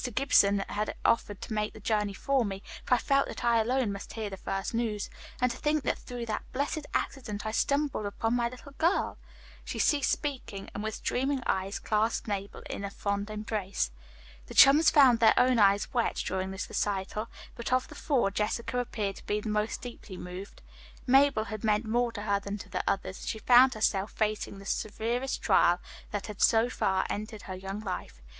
Gibson 0.15 0.65
had 0.67 0.95
offered 1.05 1.41
to 1.41 1.53
make 1.53 1.73
the 1.73 1.79
journey 1.79 2.15
for 2.15 2.43
me, 2.43 2.63
but 2.87 2.95
I 2.95 2.97
felt 2.97 3.27
that 3.27 3.45
I 3.45 3.61
alone 3.61 3.91
must 3.91 4.13
hear 4.13 4.31
the 4.31 4.35
first 4.35 4.73
news 4.73 5.11
and 5.39 5.51
to 5.51 5.57
think 5.59 5.83
that 5.83 5.99
through 5.99 6.25
that 6.25 6.51
blessed 6.53 6.87
accident 6.95 7.45
I 7.45 7.51
stumbled 7.51 8.07
upon 8.07 8.35
my 8.35 8.49
little 8.49 8.71
girl." 8.79 9.19
She 9.63 9.77
ceased 9.77 10.09
speaking 10.09 10.71
and 10.73 10.81
with 10.83 10.95
streaming 10.95 11.43
eyes 11.45 11.77
again 11.77 11.87
clasped 11.87 12.27
Mabel 12.27 12.63
in 12.67 12.83
a 12.83 12.89
fond 12.89 13.29
embrace. 13.29 13.91
The 14.47 14.55
chums 14.55 14.89
found 14.89 15.19
their 15.19 15.35
own 15.37 15.59
eyes 15.59 15.93
wet, 15.93 16.15
during 16.15 16.49
this 16.49 16.67
recital, 16.67 17.29
but 17.53 17.71
of 17.71 17.87
the 17.87 17.93
four, 17.93 18.31
Jessica 18.31 18.79
appeared 18.79 19.17
to 19.17 19.25
be 19.27 19.39
the 19.39 19.49
most 19.49 19.81
deeply 19.83 20.17
moved. 20.17 20.63
Mabel 21.05 21.43
had 21.43 21.63
meant 21.63 21.85
more 21.85 22.11
to 22.13 22.23
her 22.23 22.39
than 22.39 22.57
to 22.57 22.69
the 22.69 22.83
others, 22.87 23.19
and 23.19 23.27
she 23.29 23.37
found 23.37 23.75
herself 23.75 24.11
facing 24.11 24.57
the 24.57 24.65
severest 24.65 25.43
trial 25.43 25.79
that 26.09 26.25
had 26.25 26.41
so 26.41 26.71
far 26.71 27.05
entered 27.07 27.43
her 27.43 27.55
young 27.55 27.81
life. 27.81 28.19